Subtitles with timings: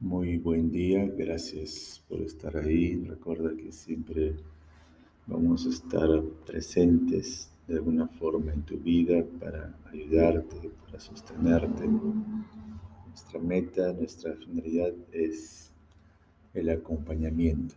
[0.00, 2.96] Muy buen día, gracias por estar ahí.
[2.96, 4.36] Recuerda que siempre
[5.26, 11.88] vamos a estar presentes de alguna forma en tu vida para ayudarte, para sostenerte.
[13.08, 15.72] Nuestra meta, nuestra finalidad es
[16.52, 17.76] el acompañamiento.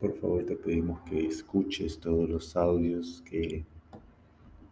[0.00, 3.66] Por favor, te pedimos que escuches todos los audios, que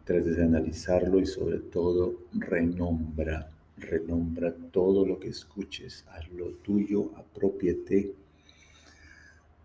[0.03, 7.11] trates de analizarlo y sobre todo renombra Renombra todo lo que escuches, haz lo tuyo,
[7.15, 8.13] apropiate,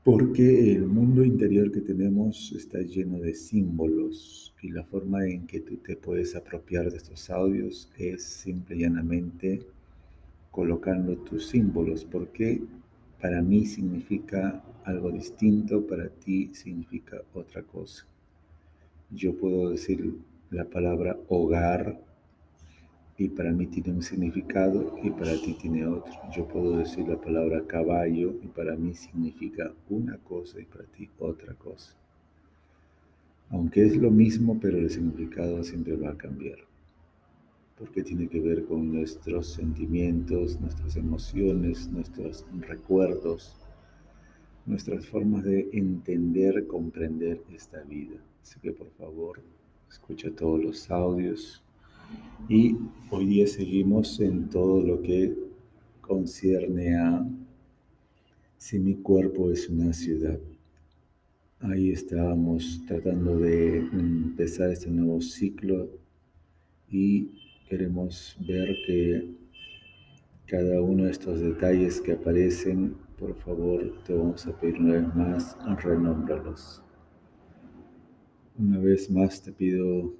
[0.04, 5.60] porque el mundo interior que tenemos está lleno de símbolos y la forma en que
[5.60, 9.60] tú te puedes apropiar de estos audios es simple y llanamente
[10.50, 12.60] colocando tus símbolos, porque
[13.20, 18.04] para mí significa algo distinto, para ti significa otra cosa.
[19.10, 20.14] Yo puedo decir
[20.50, 21.98] la palabra hogar
[23.18, 26.12] y para mí tiene un significado y para ti tiene otro.
[26.34, 31.08] Yo puedo decir la palabra caballo y para mí significa una cosa y para ti
[31.18, 31.94] otra cosa.
[33.50, 36.58] Aunque es lo mismo, pero el significado siempre va a cambiar.
[37.78, 43.56] Porque tiene que ver con nuestros sentimientos, nuestras emociones, nuestros recuerdos,
[44.64, 48.16] nuestras formas de entender, comprender esta vida.
[48.42, 49.42] Así que por favor,
[49.90, 51.61] escucha todos los audios
[52.48, 52.76] y
[53.10, 55.34] hoy día seguimos en todo lo que
[56.00, 57.26] concierne a
[58.58, 60.38] si mi cuerpo es una ciudad.
[61.60, 65.88] Ahí estábamos tratando de empezar este nuevo ciclo
[66.88, 67.28] y
[67.68, 69.30] queremos ver que
[70.46, 75.14] cada uno de estos detalles que aparecen, por favor, te vamos a pedir una vez
[75.14, 76.82] más, renombrarlos.
[78.58, 80.12] Una vez más te pido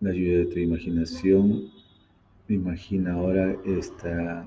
[0.00, 1.70] la ayuda de tu imaginación.
[2.48, 4.46] Imagina ahora esta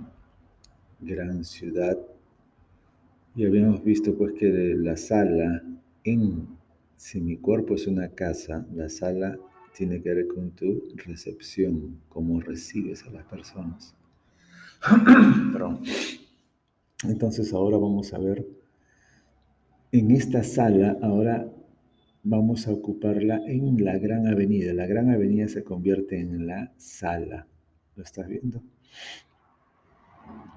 [1.02, 1.98] gran ciudad.
[3.36, 5.64] Y habíamos visto pues que la sala,
[6.04, 6.48] en,
[6.96, 9.38] si mi cuerpo es una casa, la sala
[9.76, 13.96] tiene que ver con tu recepción, cómo recibes a las personas.
[17.04, 18.46] Entonces ahora vamos a ver,
[19.92, 21.52] en esta sala ahora
[22.24, 24.74] vamos a ocuparla en la gran avenida.
[24.74, 27.48] La gran avenida se convierte en la sala.
[27.96, 28.64] ¿Lo estás viendo?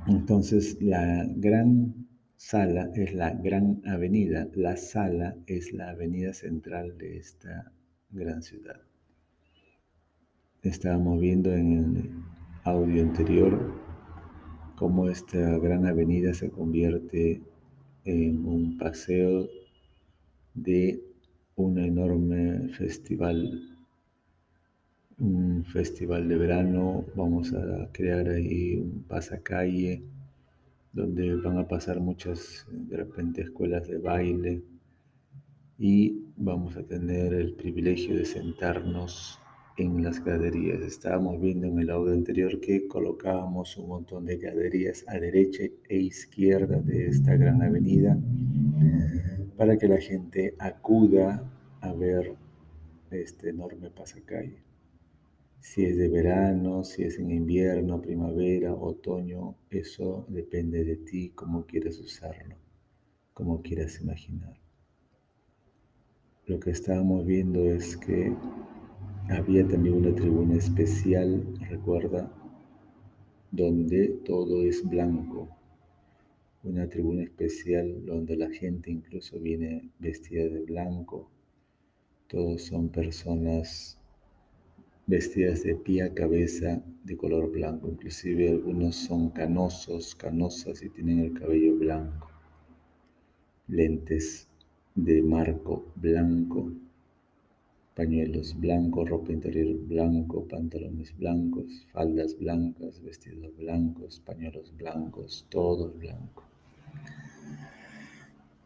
[0.07, 4.49] Entonces, la gran sala es la gran avenida.
[4.55, 7.73] La sala es la avenida central de esta
[8.11, 8.81] gran ciudad.
[10.63, 12.11] Estábamos viendo en el
[12.65, 13.75] audio anterior
[14.77, 17.43] cómo esta gran avenida se convierte
[18.05, 19.49] en un paseo
[20.55, 21.14] de
[21.57, 23.61] un enorme festival,
[25.19, 27.05] un festival de verano.
[27.15, 30.03] Vamos a crear ahí un pasacalle
[30.93, 34.63] donde van a pasar muchas, de repente, escuelas de baile
[35.79, 39.41] y vamos a tener el privilegio de sentarnos
[39.77, 40.83] en las graderías.
[40.83, 45.97] Estábamos viendo en el audio anterior que colocábamos un montón de graderías a derecha e
[45.97, 48.17] izquierda de esta gran avenida
[49.57, 51.51] para que la gente acuda
[51.81, 52.37] a ver
[53.11, 54.63] este enorme pasacalle.
[55.61, 61.65] Si es de verano, si es en invierno, primavera, otoño, eso depende de ti, cómo
[61.65, 62.57] quieres usarlo,
[63.33, 64.61] cómo quieras imaginar.
[66.47, 68.35] Lo que estábamos viendo es que
[69.31, 72.31] había también una tribuna especial, recuerda,
[73.51, 75.49] donde todo es blanco,
[76.65, 81.31] una tribuna especial donde la gente incluso viene vestida de blanco.
[82.27, 83.99] Todos son personas
[85.07, 87.89] vestidas de pie a cabeza de color blanco.
[87.89, 92.29] Inclusive algunos son canosos, canosas y tienen el cabello blanco.
[93.69, 94.49] Lentes
[94.95, 96.73] de marco blanco,
[97.95, 106.54] pañuelos blancos, ropa interior blanco, pantalones blancos, faldas blancas, vestidos blancos, pañuelos blancos, todo blanco.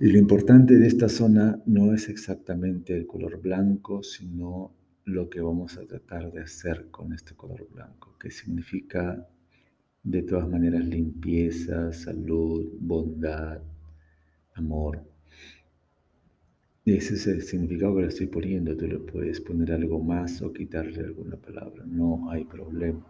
[0.01, 4.73] Y lo importante de esta zona no es exactamente el color blanco, sino
[5.05, 9.27] lo que vamos a tratar de hacer con este color blanco, que significa
[10.03, 13.61] de todas maneras limpieza, salud, bondad,
[14.55, 15.03] amor.
[16.85, 18.77] Ese es el significado que le estoy poniendo.
[18.77, 21.85] Tú le puedes poner algo más o quitarle alguna palabra.
[21.87, 23.05] No hay problema.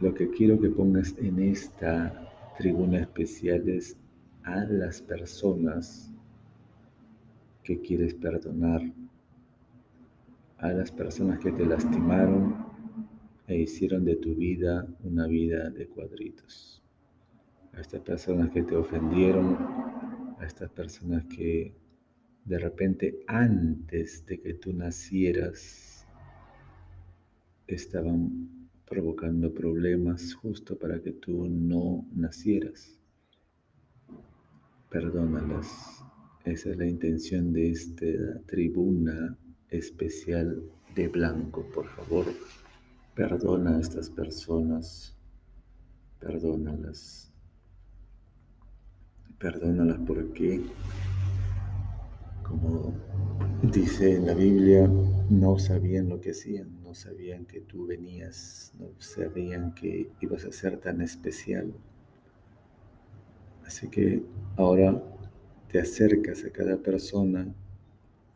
[0.00, 2.25] Lo que quiero que pongas en esta
[2.56, 3.96] tribuna especial es
[4.44, 6.10] a las personas
[7.62, 8.80] que quieres perdonar,
[10.58, 12.64] a las personas que te lastimaron
[13.46, 16.82] e hicieron de tu vida una vida de cuadritos.
[17.74, 19.54] a estas personas que te ofendieron,
[20.38, 21.74] a estas personas que
[22.46, 26.06] de repente antes de que tú nacieras
[27.66, 32.98] estaban provocando problemas justo para que tú no nacieras.
[34.90, 36.04] Perdónalas.
[36.44, 38.06] Esa es la intención de esta
[38.46, 39.36] tribuna
[39.68, 40.62] especial
[40.94, 41.66] de blanco.
[41.74, 42.26] Por favor,
[43.14, 45.16] perdona a estas personas.
[46.20, 47.32] Perdónalas.
[49.38, 50.62] Perdónalas porque,
[52.44, 52.94] como
[53.62, 54.88] dice en la Biblia,
[55.30, 60.52] no sabían lo que hacían, no sabían que tú venías, no sabían que ibas a
[60.52, 61.72] ser tan especial.
[63.64, 64.22] Así que
[64.56, 65.02] ahora
[65.68, 67.52] te acercas a cada persona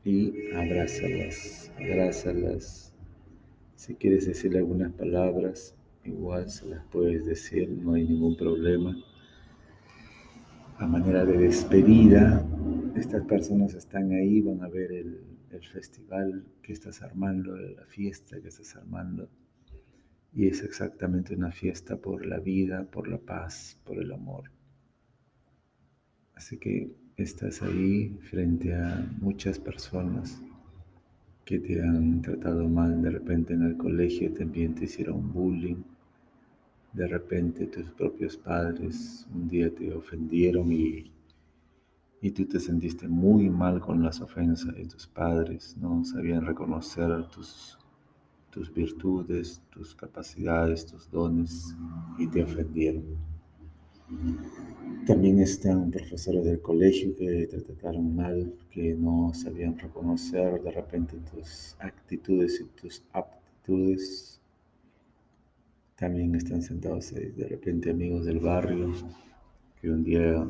[0.05, 2.93] y abrázalas, abrázalas.
[3.77, 8.97] Si quieres decirle algunas palabras, igual se las puedes decir, no hay ningún problema.
[10.79, 12.45] A manera de despedida,
[12.97, 18.41] estas personas están ahí, van a ver el, el festival que estás armando, la fiesta
[18.41, 19.29] que estás armando.
[20.33, 24.51] Y es exactamente una fiesta por la vida, por la paz, por el amor.
[26.35, 30.41] Así que estás ahí frente a muchas personas
[31.45, 35.83] que te han tratado mal, de repente en el colegio también te hicieron bullying,
[36.93, 41.11] de repente tus propios padres un día te ofendieron y
[42.23, 47.27] y tú te sentiste muy mal con las ofensas de tus padres, no sabían reconocer
[47.29, 47.79] tus,
[48.51, 51.75] tus virtudes, tus capacidades, tus dones
[52.19, 53.05] y te ofendieron.
[55.07, 61.17] También están profesores del colegio que te trataron mal, que no sabían reconocer de repente
[61.33, 64.41] tus actitudes y tus aptitudes.
[65.97, 68.93] También están sentados ahí de repente amigos del barrio
[69.81, 70.47] que un día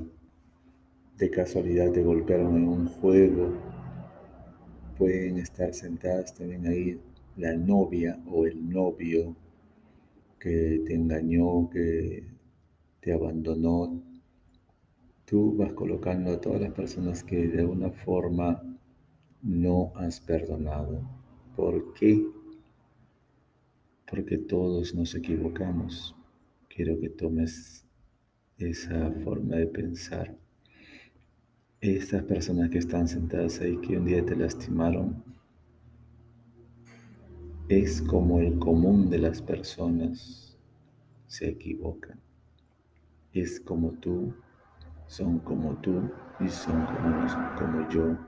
[1.20, 3.52] de casualidad te golpearon en un juego,
[4.96, 6.98] pueden estar sentadas también ahí
[7.36, 9.36] la novia o el novio
[10.38, 12.24] que te engañó, que
[13.00, 14.02] te abandonó.
[15.26, 18.62] Tú vas colocando a todas las personas que de alguna forma
[19.42, 21.02] no has perdonado.
[21.54, 22.26] ¿Por qué?
[24.10, 26.16] Porque todos nos equivocamos.
[26.74, 27.86] Quiero que tomes
[28.56, 30.34] esa forma de pensar
[31.80, 35.22] estas personas que están sentadas ahí que un día te lastimaron
[37.68, 40.58] es como el común de las personas
[41.26, 42.18] se equivocan.
[43.32, 44.34] Es como tú,
[45.06, 46.10] son como tú
[46.40, 48.18] y son como, como yo.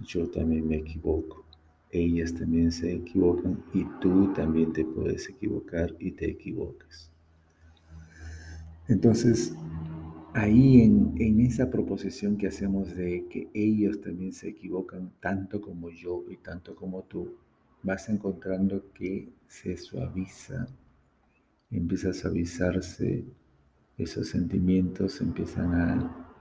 [0.00, 1.44] Yo también me equivoco.
[1.90, 7.12] Ellas también se equivocan y tú también te puedes equivocar y te equivocas.
[8.88, 9.54] Entonces,
[10.36, 16.24] ahí en, esa proposición que hacemos de que ellos también se equivocan tanto como yo
[16.28, 17.36] y tanto como tú,
[17.82, 20.66] vas encontrando que se suaviza,
[21.70, 23.24] empieza a suavizarse,
[23.96, 26.34] esos sentimientos empiezan a,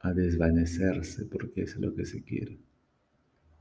[0.00, 2.58] a desvanecerse porque es lo que se quiere.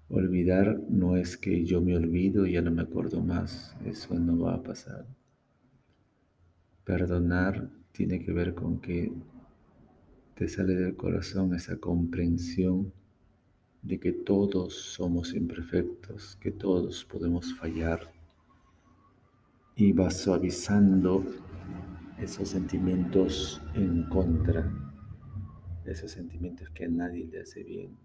[0.09, 4.37] Olvidar no es que yo me olvido y ya no me acuerdo más, eso no
[4.37, 5.07] va a pasar.
[6.83, 9.13] Perdonar tiene que ver con que
[10.35, 12.91] te sale del corazón esa comprensión
[13.81, 18.11] de que todos somos imperfectos, que todos podemos fallar
[19.75, 21.23] y vas suavizando
[22.19, 24.71] esos sentimientos en contra,
[25.85, 27.97] esos sentimientos que a nadie le hace bien.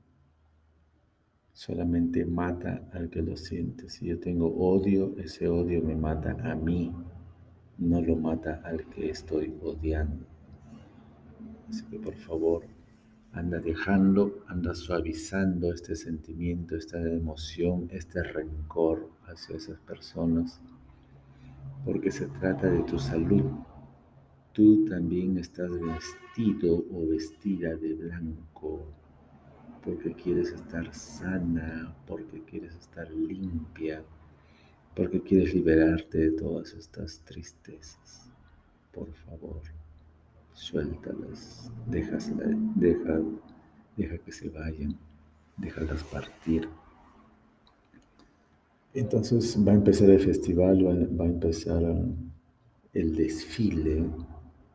[1.52, 3.88] Solamente mata al que lo siente.
[3.88, 6.92] Si yo tengo odio, ese odio me mata a mí
[7.78, 10.26] no lo mata al que estoy odiando.
[11.68, 12.64] Así que por favor,
[13.32, 20.60] anda dejando, anda suavizando este sentimiento, esta emoción, este rencor hacia esas personas,
[21.84, 23.44] porque se trata de tu salud.
[24.52, 28.86] Tú también estás vestido o vestida de blanco
[29.84, 34.02] porque quieres estar sana, porque quieres estar limpia,
[34.98, 38.28] porque quieres liberarte de todas estas tristezas.
[38.92, 39.62] Por favor,
[40.54, 43.20] suéltalas, déjaselas, deja,
[43.96, 44.98] deja que se vayan,
[45.56, 46.68] déjalas partir.
[48.92, 51.80] Entonces va a empezar el festival, va, a empezar
[52.92, 54.04] el desfile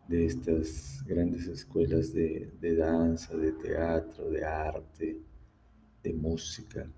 [0.08, 5.18] de estas grandes escuelas de danza, de teatro, de arte,
[6.01, 6.89] de música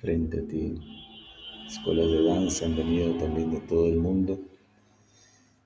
[0.00, 1.11] frente a ti
[1.66, 4.40] escuelas de danza han venido también de todo el mundo.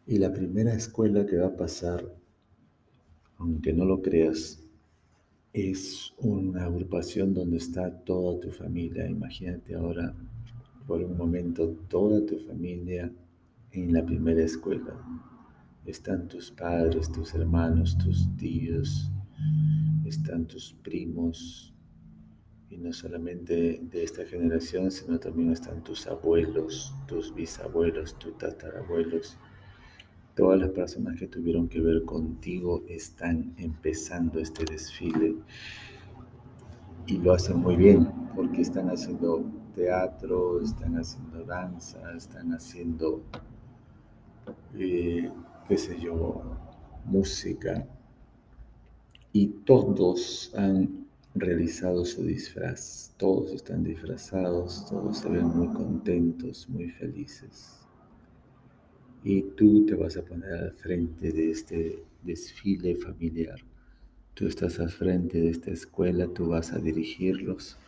[0.07, 2.05] Y la primera escuela que va a pasar
[3.39, 4.63] aunque no lo creas,
[5.53, 9.09] es una agrupación donde está toda tu familia.
[9.09, 10.15] Imagínate ahora,
[10.87, 13.11] por un momento, toda tu familia
[13.73, 14.95] en la primera escuela.
[15.85, 19.11] Están tus padres, tus hermanos, tus tíos,
[20.05, 21.73] están tus primos,
[22.71, 29.37] y no solamente de esta generación, sino también están tus abuelos, tus bisabuelos, tus tatarabuelos.
[30.35, 35.37] Todas las personas que tuvieron que ver contigo están empezando este desfile
[37.07, 39.45] y lo hacen muy bien porque están haciendo
[39.75, 43.23] teatro, están haciendo danza, están haciendo,
[44.75, 45.31] eh,
[45.69, 46.43] qué sé yo,
[47.07, 47.87] música
[49.33, 51.06] y todos han
[51.39, 53.15] realizado su disfraz.
[53.17, 57.81] Todos están disfrazados, todos se ven muy contentos, muy felices.
[59.23, 63.59] Y tú te vas a poner al frente de este desfile familiar.
[64.35, 67.79] Tú estás al frente de esta escuela, tú vas a dirigirlos.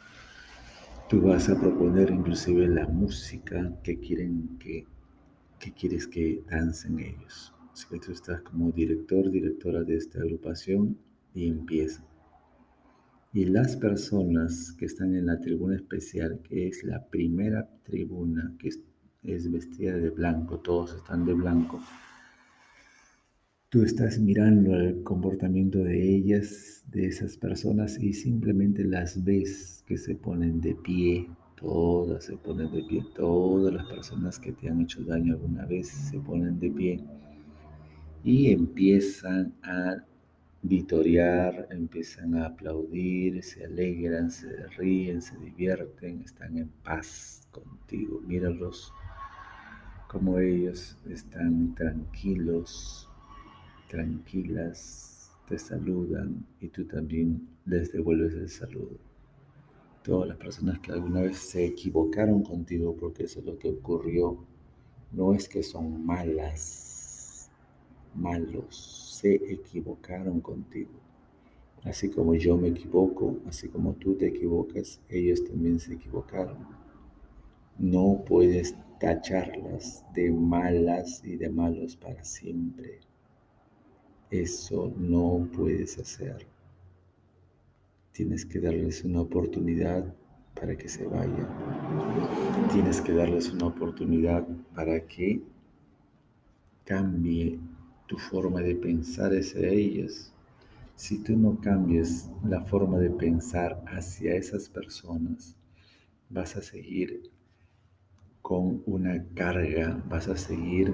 [1.09, 4.87] Tú vas a proponer inclusive la música que quieren que,
[5.59, 7.55] que quieres que dancen ellos.
[7.73, 10.99] Así que tú estás como director, directora de esta agrupación
[11.35, 12.08] y empieza.
[13.33, 18.71] Y las personas que están en la tribuna especial, que es la primera tribuna, que
[19.23, 21.81] es, vestida de blanco, todos están de blanco,
[23.69, 29.99] tú estás mirando el comportamiento de ellas, de esas personas, y simplemente las ves que
[29.99, 31.29] se ponen de pie,
[31.61, 35.89] todas se ponen de pie, todas las personas que te han hecho daño alguna vez
[35.89, 37.05] se ponen de pie
[38.25, 40.05] y empiezan a
[40.63, 48.21] vitorear, empiezan a aplaudir, se alegran, se ríen, se divierten, están en paz contigo.
[48.21, 48.93] Míralos
[50.09, 53.09] como ellos están tranquilos,
[53.89, 58.99] tranquilas, te saludan y tú también les devuelves el saludo.
[60.03, 64.45] Todas las personas que alguna vez se equivocaron contigo porque eso es lo que ocurrió,
[65.13, 67.51] no es que son malas,
[68.15, 70.93] malos, se equivocaron contigo.
[71.83, 76.59] Así como yo me equivoco, así como tú te equivocas, ellos también se equivocaron.
[77.79, 83.01] No puedes tacharlas de malas y de malos para siempre.
[84.31, 86.47] Eso no puedes hacer.
[88.13, 90.15] Tienes que darles una oportunidad
[90.55, 91.49] para que se vayan.
[92.73, 95.41] Tienes que darles una oportunidad para que
[96.85, 97.59] cambie
[98.09, 100.33] tu forma de pensar hacia ellas.
[100.97, 105.55] Si tú no cambias la forma de pensar hacia esas personas,
[106.31, 107.31] vas a seguir
[108.43, 110.93] con una carga, vas a seguir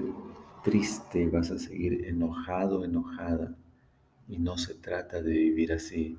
[0.63, 3.55] triste, vas a seguir enojado, enojada.
[4.27, 6.17] Y no se trata de vivir así,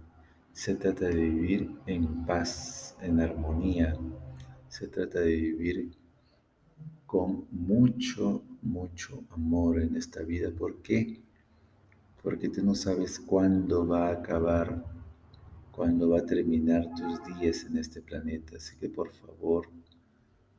[0.52, 3.96] se trata de vivir en paz, en armonía,
[4.68, 5.90] se trata de vivir
[7.04, 10.50] con mucho, mucho amor en esta vida.
[10.50, 11.20] ¿Por qué?
[12.22, 14.84] Porque tú no sabes cuándo va a acabar,
[15.70, 18.56] cuándo va a terminar tus días en este planeta.
[18.56, 19.68] Así que por favor,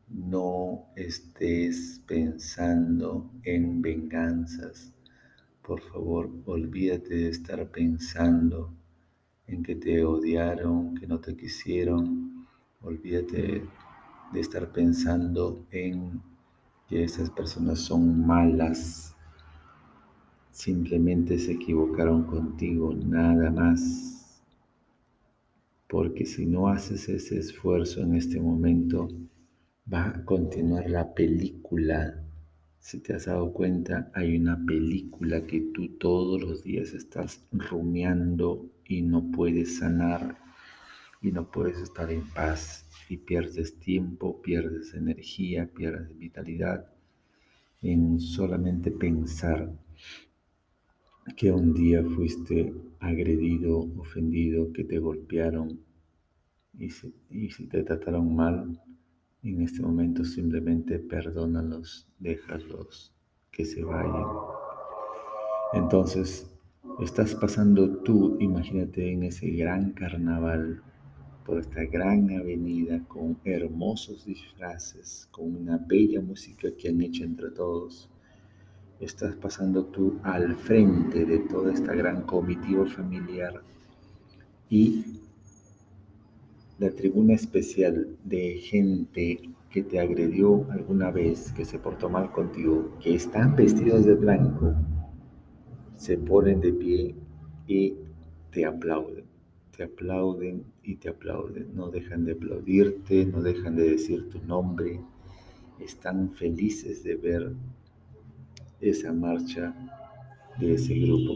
[0.10, 4.94] no estés pensando en venganzas.
[5.62, 8.74] Por favor, olvídate de estar pensando
[9.48, 12.48] en que te odiaron, que no te quisieron.
[12.82, 13.64] Olvídate
[14.32, 16.22] de estar pensando en
[16.88, 19.16] que esas personas son malas,
[20.50, 24.42] simplemente se equivocaron contigo, nada más.
[25.88, 29.08] Porque si no haces ese esfuerzo en este momento,
[29.92, 32.24] va a continuar la película.
[32.80, 38.70] Si te has dado cuenta, hay una película que tú todos los días estás rumiando
[38.86, 40.47] y no puedes sanar
[41.22, 46.92] y no puedes estar en paz y pierdes tiempo, pierdes energía, pierdes vitalidad
[47.82, 49.72] en solamente pensar
[51.36, 55.80] que un día fuiste agredido, ofendido, que te golpearon
[56.78, 58.82] y si, y te trataron mal,
[59.44, 63.14] en este momento simplemente perdónalos, déjalos
[63.52, 64.26] que se vayan.
[65.74, 66.50] Entonces,
[67.00, 70.82] estás pasando tú, imagínate en ese gran carnaval
[71.48, 77.52] por esta gran avenida con hermosos disfraces, con una bella música que han hecho entre
[77.52, 78.10] todos.
[79.00, 83.62] Estás pasando tú al frente de toda esta gran comitiva familiar
[84.70, 85.22] y
[86.80, 89.40] la tribuna especial de gente
[89.70, 94.74] que te agredió alguna vez, que se portó mal contigo, que están vestidos de blanco,
[95.96, 97.16] se ponen de pie
[97.68, 97.96] y
[98.52, 99.27] te aplauden,
[99.78, 101.68] te aplauden y te aplauden.
[101.76, 105.00] No dejan de aplaudirte, no dejan de decir tu nombre.
[105.80, 107.54] Están felices de ver
[108.82, 109.74] esa marcha
[110.60, 111.34] de ese grupo.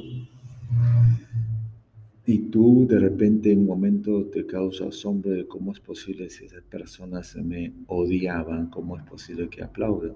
[2.25, 6.45] Y tú de repente en un momento te causa asombro de cómo es posible si
[6.45, 10.15] esas personas me odiaban, cómo es posible que aplaudan.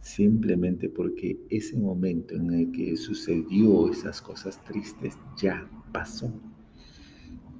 [0.00, 6.32] Simplemente porque ese momento en el que sucedió esas cosas tristes ya pasó.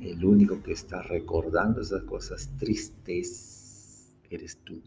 [0.01, 4.81] El único que está recordando esas cosas tristes eres tú.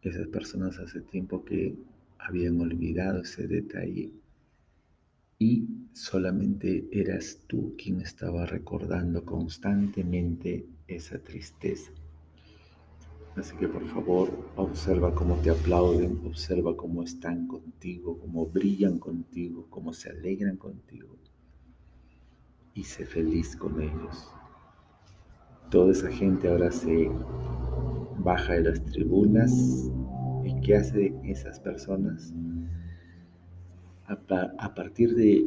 [0.00, 1.76] Esas personas hace tiempo que
[2.18, 4.12] habían olvidado ese detalle
[5.40, 11.90] y solamente eras tú quien estaba recordando constantemente esa tristeza.
[13.34, 19.66] Así que por favor, observa cómo te aplauden, observa cómo están contigo, cómo brillan contigo,
[19.68, 21.16] cómo se alegran contigo.
[22.74, 24.30] Y sé feliz con ellos.
[25.70, 27.10] Toda esa gente ahora se
[28.18, 29.90] baja de las tribunas.
[30.44, 32.32] ¿Y qué hace esas personas?
[34.06, 35.46] A, partir de,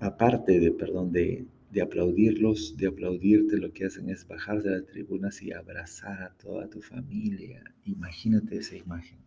[0.00, 4.86] aparte de, perdón, de, de aplaudirlos, de aplaudirte, lo que hacen es bajar de las
[4.86, 7.62] tribunas y abrazar a toda tu familia.
[7.84, 9.18] Imagínate esa imagen.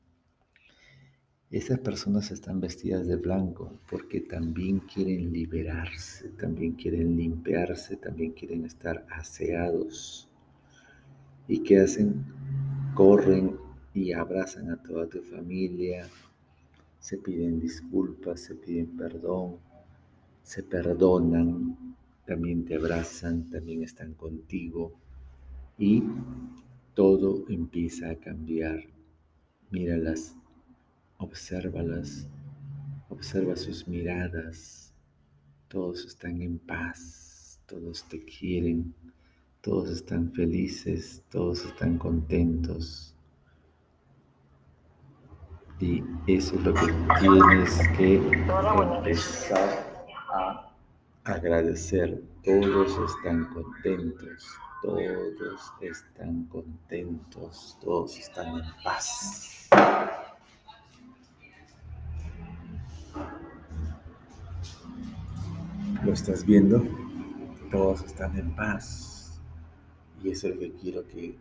[1.52, 8.66] Esas personas están vestidas de blanco porque también quieren liberarse, también quieren limpiarse, también quieren
[8.66, 10.28] estar aseados.
[11.48, 12.26] ¿Y qué hacen?
[12.96, 13.58] Corren
[13.94, 16.08] y abrazan a toda tu familia,
[17.00, 19.58] se piden disculpas, se piden perdón,
[20.42, 24.94] se perdonan, también te abrazan, también están contigo
[25.78, 26.04] y
[26.96, 28.80] todo empieza a cambiar.
[29.70, 30.36] Míralas,
[31.18, 32.28] obsérvalas,
[33.10, 34.94] observa sus miradas,
[35.68, 38.94] todos están en paz, todos te quieren,
[39.62, 43.16] todos están felices, todos están contentos.
[45.80, 50.72] Y eso es lo que tienes que empezar a
[51.26, 52.24] agradecer.
[52.44, 54.48] Todos están contentos,
[54.84, 59.68] todos están contentos, todos están en paz.
[66.06, 66.88] ¿Lo estás viendo?
[67.72, 69.42] Todos están en paz.
[70.24, 71.36] Y eso es lo que quiero que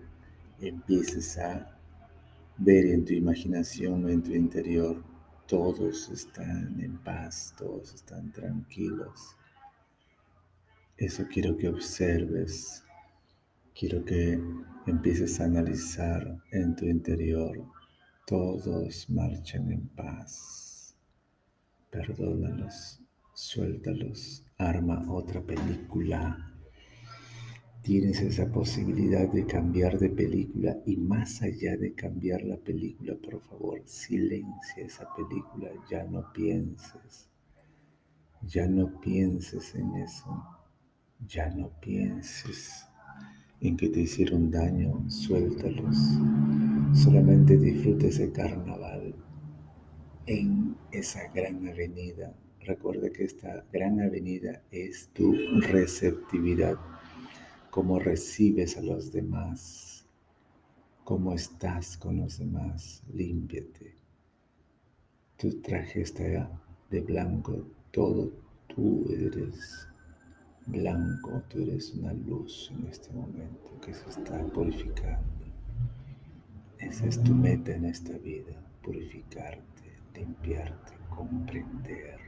[0.59, 1.79] empieces a
[2.57, 5.05] ver en tu imaginación, en tu interior.
[5.47, 9.37] Todos están en paz, todos están tranquilos.
[10.97, 12.83] Eso quiero que observes.
[13.79, 14.41] Quiero que
[14.87, 17.67] empieces a analizar en tu interior.
[18.27, 20.97] Todos marchan en paz.
[21.91, 23.03] Perdónalos,
[23.35, 26.53] suéltalos, arma otra película.
[27.83, 33.41] Tienes esa posibilidad de cambiar de película y más allá de cambiar la película, por
[33.43, 37.29] favor, silencia esa película, ya no pienses,
[38.43, 40.55] ya no pienses en eso
[41.29, 42.87] ya no pienses
[43.61, 45.97] en que te hicieron daño, suéltalos.
[46.93, 49.15] Solamente disfruta ese carnaval
[50.27, 52.35] en esa gran avenida.
[52.65, 56.77] Recuerda que esta gran avenida es tu receptividad,
[57.71, 60.07] cómo recibes a los demás,
[61.05, 63.97] cómo estás con los demás, límpiate.
[65.37, 66.51] Tu traje está
[66.91, 68.33] de blanco, todo
[68.69, 69.87] tú eres
[70.67, 75.45] blanco, tú eres una luz en este momento que se está purificando.
[76.79, 82.24] Esa es tu meta en esta vida, purificarte, limpiarte, comprender.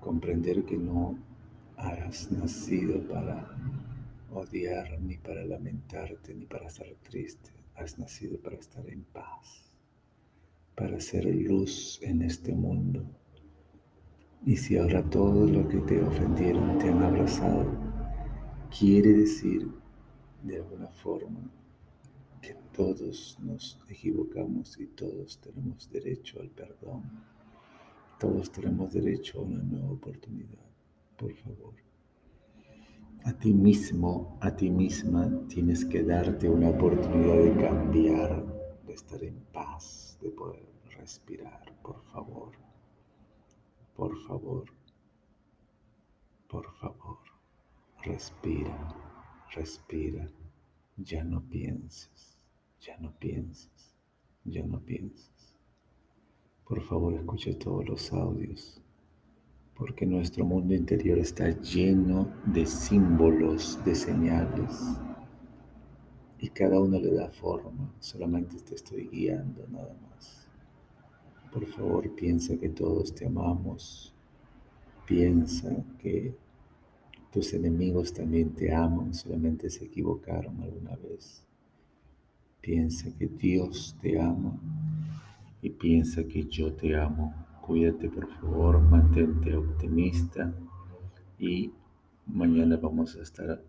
[0.00, 1.18] Comprender que no
[1.76, 3.56] has nacido para
[4.32, 7.50] odiar, ni para lamentarte, ni para estar triste.
[7.74, 9.72] Has nacido para estar en paz,
[10.74, 13.04] para ser luz en este mundo
[14.46, 17.66] y si ahora todo lo que te ofendieron te han abrazado,
[18.76, 19.68] quiere decir
[20.42, 21.40] de alguna forma
[22.40, 27.02] que todos nos equivocamos y todos tenemos derecho al perdón.
[28.18, 30.66] Todos tenemos derecho a una nueva oportunidad.
[31.16, 31.74] Por favor.
[33.24, 38.44] A ti mismo, a ti misma tienes que darte una oportunidad de cambiar,
[38.86, 42.52] de estar en paz, de poder respirar, por favor.
[43.94, 44.64] Por favor,
[46.48, 47.18] por favor,
[48.02, 48.94] respira,
[49.54, 50.28] respira.
[50.96, 52.38] Ya no pienses,
[52.80, 53.94] ya no pienses,
[54.44, 55.37] ya no pienses.
[56.68, 58.82] Por favor, escucha todos los audios.
[59.74, 64.98] porque nuestro mundo interior está lleno de símbolos, de señales,
[66.40, 70.48] y cada uno le da forma, solamente te estoy guiando nada más.
[71.52, 74.12] Por favor, piensa que todos te amamos,
[75.06, 76.34] piensa que
[77.32, 81.46] tus enemigos también te aman, solamente se equivocaron alguna vez.
[82.60, 84.58] Piensa que Dios te ama
[85.62, 87.34] y piensa que yo te amo.
[87.60, 90.52] Cuídate por favor, mantente optimista
[91.38, 91.72] y
[92.26, 93.62] mañana vamos a estar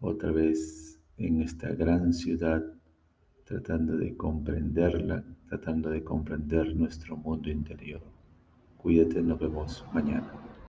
[0.00, 2.62] otra vez en esta gran ciudad
[3.44, 8.00] tratando de comprenderla, tratando de comprender nuestro mundo interior.
[8.76, 10.32] Cuídate, nos vemos mañana.